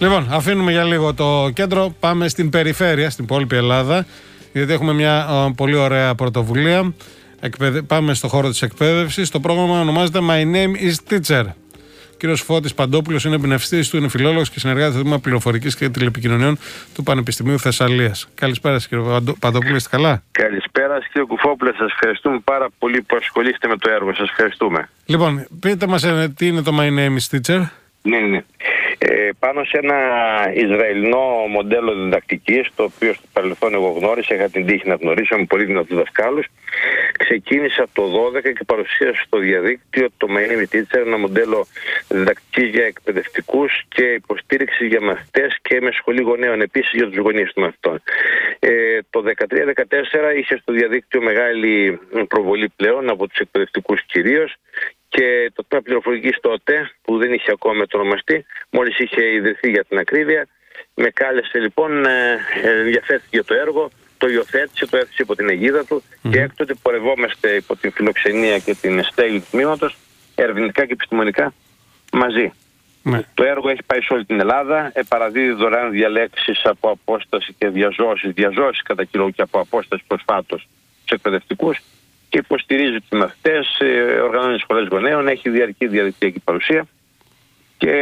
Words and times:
Λοιπόν, 0.00 0.26
αφήνουμε 0.30 0.70
για 0.72 0.84
λίγο 0.84 1.14
το 1.14 1.50
κέντρο. 1.54 1.94
Πάμε 2.00 2.28
στην 2.28 2.50
περιφέρεια, 2.50 3.10
στην 3.10 3.24
υπόλοιπη 3.24 3.56
Ελλάδα. 3.56 4.06
Γιατί 4.52 4.72
έχουμε 4.72 4.92
μια 4.92 5.26
ε, 5.30 5.52
πολύ 5.56 5.74
ωραία 5.74 6.14
πρωτοβουλία. 6.14 6.94
Εκπαιδε... 7.40 7.82
Πάμε 7.82 8.14
στο 8.14 8.28
χώρο 8.28 8.48
της 8.48 8.62
εκπαίδευσης. 8.62 9.30
Το 9.30 9.40
πρόγραμμα 9.40 9.80
ονομάζεται 9.80 10.18
My 10.22 10.42
Name 10.54 10.88
is 10.88 11.12
Teacher. 11.12 11.44
Ο 12.12 12.20
κύριος 12.20 12.40
Φώτης 12.40 12.74
Παντόπουλος 12.74 13.24
είναι 13.24 13.34
εμπνευστής 13.34 13.88
του, 13.88 13.96
είναι 13.96 14.08
φιλόλογος 14.08 14.50
και 14.50 14.58
συνεργάτης 14.58 14.92
στο 14.92 15.02
Τμήμα 15.02 15.18
Πληροφορικής 15.18 15.76
και 15.76 15.88
Τηλεπικοινωνιών 15.88 16.58
του 16.94 17.02
Πανεπιστημίου 17.02 17.58
Θεσσαλίας. 17.58 18.28
Καλησπέρα, 18.34 18.78
κύριε 18.88 19.04
Παντόπουλο, 19.38 19.76
είστε 19.76 19.96
καλά; 19.96 20.22
Καλησπέρα, 20.30 20.98
κύριε 21.12 21.26
Κουφόπουλε. 21.26 21.72
Σας 21.78 21.90
ευχαριστούμε 21.92 22.38
πάρα 22.44 22.68
πολύ 22.78 23.02
που 23.02 23.16
ασχολείστε 23.20 23.68
με 23.68 23.76
το 23.76 23.90
έργο. 23.90 24.14
Σας 24.14 24.28
ευχαριστούμε. 24.28 24.88
Λοιπόν, 25.06 25.46
πείτε 25.60 25.86
μας 25.86 26.02
ε, 26.04 26.32
τι 26.36 26.46
είναι 26.46 26.62
το 26.62 26.76
My 26.80 26.88
Name 26.98 27.16
is 27.18 27.36
Teacher; 27.36 27.60
Ναι, 28.02 28.18
ναι. 28.18 28.44
Ε, 28.98 29.30
πάνω 29.38 29.64
σε 29.64 29.78
ένα 29.82 29.98
Ισραηλινό 30.54 31.46
μοντέλο 31.48 31.94
διδακτικής, 31.94 32.68
το 32.74 32.82
οποίο 32.82 33.14
στο 33.14 33.26
παρελθόν 33.32 33.74
εγώ 33.74 33.88
γνώρισα, 33.88 34.34
είχα 34.34 34.48
την 34.48 34.66
τύχη 34.66 34.88
να 34.88 34.94
γνωρίσω 34.94 35.36
με 35.36 35.44
πολύ 35.44 35.64
δυνατού 35.64 35.94
δασκάλου. 35.94 36.42
Ξεκίνησα 37.18 37.86
το 37.92 38.02
12 38.02 38.52
και 38.52 38.64
παρουσίασα 38.66 39.22
στο 39.24 39.38
διαδίκτυο 39.38 40.08
το 40.16 40.26
My 40.30 40.74
Teacher, 40.74 41.06
ένα 41.06 41.18
μοντέλο 41.18 41.66
διδακτικής 42.08 42.70
για 42.70 42.84
εκπαιδευτικούς 42.84 43.82
και 43.88 44.02
υποστήριξη 44.02 44.86
για 44.86 45.00
μαθητές 45.00 45.58
και 45.62 45.80
με 45.80 45.90
σχολή 45.92 46.22
γονέων 46.22 46.60
επίσης 46.60 46.92
για 46.94 47.06
τους 47.08 47.16
γονείς 47.16 47.52
των 47.52 47.62
μαθητών. 47.62 48.02
Ε, 48.58 48.98
το 49.10 49.22
13-14 49.22 50.36
είχε 50.36 50.56
στο 50.56 50.72
διαδίκτυο 50.72 51.22
μεγάλη 51.22 51.98
προβολή 52.28 52.68
πλέον 52.76 53.10
από 53.10 53.28
τους 53.28 53.38
εκπαιδευτικούς 53.38 54.02
κυρίως 54.06 54.56
και 55.08 55.50
το 55.54 55.64
τμήμα 55.68 55.82
πληροφορικής 55.84 56.38
τότε, 56.40 56.90
που 57.02 57.18
δεν 57.18 57.32
είχε 57.32 57.50
ακόμα 57.52 57.84
ονομαστεί, 57.92 58.44
μόλις 58.70 58.98
είχε 58.98 59.32
ιδρυθεί 59.32 59.70
για 59.70 59.84
την 59.84 59.98
ακρίβεια, 59.98 60.46
με 60.94 61.10
κάλεσε 61.10 61.58
λοιπόν, 61.58 62.06
ε, 62.06 62.38
ενδιαφέρθηκε 62.62 63.28
για 63.30 63.44
το 63.44 63.54
έργο, 63.54 63.90
το 64.18 64.28
υιοθέτησε, 64.28 64.86
το 64.86 64.96
έθεσε 64.96 65.22
υπό 65.22 65.36
την 65.36 65.48
αιγίδα 65.48 65.84
του 65.84 66.02
και 66.30 66.40
έκτοτε 66.40 66.74
πορευόμαστε 66.82 67.54
υπό 67.54 67.76
την 67.76 67.92
φιλοξενία 67.92 68.58
και 68.58 68.74
την 68.74 69.02
στέλνη 69.04 69.40
του 69.40 69.46
τμήματος, 69.50 69.96
ερευνητικά 70.34 70.86
και 70.86 70.92
επιστημονικά 70.92 71.52
μαζί. 72.12 72.52
Ναι. 73.02 73.20
Το 73.34 73.44
έργο 73.44 73.68
έχει 73.68 73.82
πάει 73.86 74.00
σε 74.00 74.14
όλη 74.14 74.24
την 74.24 74.40
Ελλάδα, 74.40 74.92
παραδίδει 75.08 75.52
δωρεάν 75.52 75.90
διαλέξεις 75.90 76.60
από 76.64 76.90
απόσταση 76.90 77.54
και 77.58 77.68
διαζώσεις, 77.68 78.32
διαζώσεις 78.32 78.82
κατά 78.82 79.04
κύριο 79.04 79.30
και 79.30 79.42
από 79.42 79.60
απόσταση 79.60 80.04
προσφάτως 80.06 80.68
του 81.04 81.14
εκπαιδευτικούς 81.14 81.78
και 82.28 82.38
υποστηρίζει 82.38 82.98
τους 82.98 83.18
μαθητές, 83.18 83.78
ε, 83.78 84.20
οργανώνει 84.20 84.58
σχολές 84.58 84.88
γονέων, 84.90 85.28
έχει 85.28 85.50
διαρκή 85.50 85.86
διαδικτυακή 85.86 86.40
παρουσία 86.40 86.86
και 87.78 87.92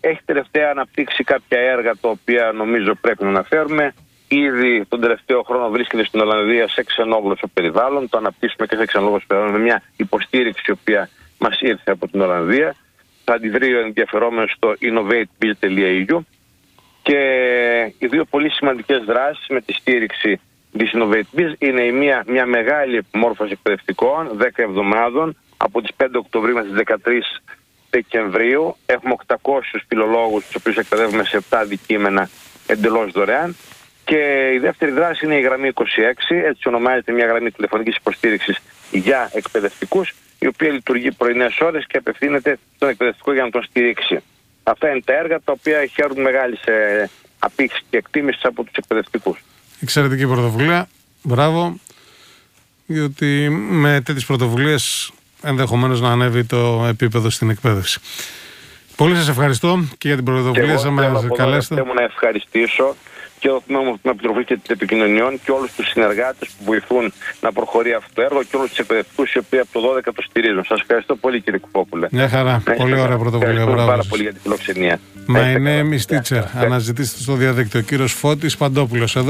έχει 0.00 0.20
τελευταία 0.24 0.70
αναπτύξει 0.70 1.24
κάποια 1.24 1.60
έργα 1.60 1.92
τα 2.00 2.08
οποία 2.08 2.52
νομίζω 2.52 2.94
πρέπει 2.94 3.22
να 3.22 3.28
αναφέρουμε. 3.28 3.94
Ήδη 4.28 4.84
τον 4.88 5.00
τελευταίο 5.00 5.42
χρόνο 5.42 5.68
βρίσκεται 5.68 6.04
στην 6.04 6.20
Ολλανδία 6.20 6.68
σε 6.68 6.82
ξενόγλωσσο 6.82 7.46
περιβάλλον. 7.54 8.08
Το 8.08 8.18
αναπτύσσουμε 8.18 8.66
και 8.66 8.76
σε 8.76 8.86
ξενόγλωσσο 8.86 9.26
περιβάλλον 9.26 9.56
με 9.56 9.62
μια 9.62 9.82
υποστήριξη 9.96 10.64
η 10.66 10.70
οποία 10.70 11.08
μας 11.38 11.60
ήρθε 11.60 11.90
από 11.90 12.08
την 12.08 12.20
Ολλανδία. 12.20 12.76
Θα 13.24 13.38
τη 13.38 13.50
βρει 13.50 13.74
ο 13.74 13.80
ενδιαφερόμενος 13.80 14.52
στο 14.52 14.74
innovatebiz.eu 14.80 16.18
και 17.02 17.18
οι 17.98 18.06
δύο 18.06 18.24
πολύ 18.24 18.50
σημαντικές 18.50 19.04
δράσεις 19.04 19.46
με 19.48 19.60
τη 19.60 19.72
στήριξη 19.72 20.40
τη 20.78 20.90
Innovate 20.92 21.54
είναι 21.58 21.82
η 21.82 21.92
μία, 21.92 22.24
μια 22.26 22.46
μεγάλη 22.46 22.96
επιμόρφωση 22.96 23.52
εκπαιδευτικών 23.52 24.38
10 24.40 24.46
εβδομάδων 24.54 25.36
από 25.56 25.80
τις 25.80 25.90
5 25.96 26.06
Οκτωβρίου 26.14 26.54
μέχρι 26.54 26.70
τις 26.70 26.82
13 27.04 27.42
Δεκεμβρίου. 27.90 28.76
Έχουμε 28.86 29.14
800 29.26 29.36
φιλολόγους 29.88 30.44
τους 30.44 30.54
οποίους 30.54 30.76
εκπαιδεύουμε 30.76 31.24
σε 31.24 31.36
7 31.36 31.42
αντικείμενα 31.50 32.28
εντελώς 32.66 33.12
δωρεάν. 33.12 33.56
Και 34.04 34.50
η 34.54 34.58
δεύτερη 34.58 34.90
δράση 34.90 35.24
είναι 35.24 35.36
η 35.36 35.40
γραμμή 35.40 35.68
26, 35.68 35.82
έτσι 36.28 36.68
ονομάζεται 36.68 37.12
μια 37.12 37.26
γραμμή 37.26 37.50
τηλεφωνικής 37.50 37.96
υποστήριξης 37.96 38.58
για 38.90 39.30
εκπαιδευτικούς, 39.32 40.14
η 40.38 40.46
οποία 40.46 40.70
λειτουργεί 40.70 41.12
πρωινές 41.12 41.60
ώρες 41.60 41.86
και 41.86 41.96
απευθύνεται 41.96 42.58
στον 42.76 42.88
εκπαιδευτικό 42.88 43.32
για 43.32 43.42
να 43.42 43.50
τον 43.50 43.62
στηρίξει. 43.62 44.22
Αυτά 44.62 44.90
είναι 44.90 45.00
τα 45.04 45.12
έργα 45.14 45.40
τα 45.40 45.52
οποία 45.52 45.86
χαίρουν 45.86 46.20
μεγάλη 46.20 46.58
απήξη 47.38 47.82
και 47.90 47.96
εκτίμηση 47.96 48.40
από 48.42 48.64
τους 48.64 48.74
εκπαιδευτικούς. 48.76 49.38
Εξαιρετική 49.82 50.26
πρωτοβουλία. 50.26 50.88
Μπράβο. 51.22 51.76
Διότι 52.86 53.48
με 53.70 54.00
τέτοιες 54.00 54.24
πρωτοβουλίες 54.26 55.12
ενδεχομένως 55.42 56.00
να 56.00 56.10
ανέβει 56.10 56.44
το 56.44 56.84
επίπεδο 56.88 57.30
στην 57.30 57.50
εκπαίδευση. 57.50 58.00
Πολύ 58.96 59.16
σας 59.16 59.28
ευχαριστώ 59.28 59.84
και 59.98 60.08
για 60.08 60.16
την 60.16 60.24
πρωτοβουλία 60.24 60.78
σας. 60.78 60.90
Με 60.90 61.28
καλέσετε. 61.36 61.74
Θέλω 61.74 61.92
να 61.94 62.02
ευχαριστήσω 62.02 62.96
και 63.42 63.48
το 63.48 63.62
Τμήμα 63.66 64.14
Πληροφορική 64.16 64.58
και 64.58 64.72
Επικοινωνιών 64.72 65.40
και 65.44 65.50
όλους 65.50 65.72
τους 65.72 65.88
συνεργάτες 65.88 66.48
που 66.48 66.64
βοηθούν 66.64 67.12
να 67.40 67.52
προχωρεί 67.52 67.92
αυτό 67.92 68.10
το 68.14 68.22
έργο 68.22 68.42
και 68.42 68.56
όλους 68.56 68.68
τους 68.68 68.78
εκπαιδευτικούς 68.78 69.32
οι 69.32 69.38
οποίοι 69.38 69.58
από 69.58 69.80
το 69.80 69.80
12 69.80 70.12
το 70.14 70.22
στηρίζουν. 70.22 70.64
Σας 70.64 70.80
ευχαριστώ 70.80 71.16
πολύ, 71.16 71.40
κύριε 71.40 71.58
Κουπόπουλε. 71.58 72.06
Μια 72.10 72.28
χαρά. 72.28 72.62
πολύ 72.76 73.00
ωραία 73.00 73.16
πρωτοβουλία. 73.16 73.60
Ευχαριστώ 73.60 73.86
πάρα 73.86 74.02
πολύ 74.08 74.22
για 74.22 74.32
την 74.32 74.40
φιλοξενία. 74.42 75.00
My 75.28 75.56
name 75.68 75.90
is 75.98 76.04
teacher. 76.14 76.42
Αναζητήστε 76.54 77.20
στο 77.20 77.34
διαδίκτυο. 77.34 77.80
Κύριος 77.80 78.12
Φώτης 78.12 78.56
Παντόπουλος. 78.56 79.16